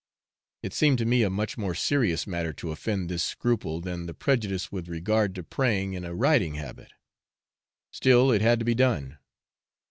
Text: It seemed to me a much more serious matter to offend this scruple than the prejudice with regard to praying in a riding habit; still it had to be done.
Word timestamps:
It 0.63 0.73
seemed 0.73 0.97
to 0.97 1.05
me 1.05 1.21
a 1.21 1.29
much 1.29 1.59
more 1.59 1.75
serious 1.75 2.25
matter 2.25 2.53
to 2.53 2.71
offend 2.71 3.07
this 3.07 3.23
scruple 3.23 3.81
than 3.81 4.07
the 4.07 4.15
prejudice 4.15 4.71
with 4.71 4.87
regard 4.87 5.35
to 5.35 5.43
praying 5.43 5.93
in 5.93 6.03
a 6.03 6.15
riding 6.15 6.55
habit; 6.55 6.91
still 7.91 8.31
it 8.31 8.41
had 8.41 8.57
to 8.57 8.65
be 8.65 8.73
done. 8.73 9.19